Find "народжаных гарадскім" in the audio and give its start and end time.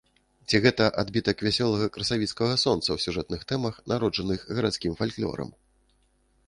3.95-4.93